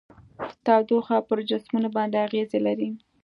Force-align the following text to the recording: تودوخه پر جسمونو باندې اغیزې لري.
تودوخه 0.65 1.17
پر 1.27 1.37
جسمونو 1.49 1.89
باندې 1.95 2.17
اغیزې 2.27 2.59
لري. 2.67 2.89